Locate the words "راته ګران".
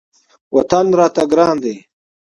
0.99-1.55